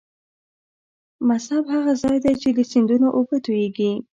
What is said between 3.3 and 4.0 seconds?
تویږي.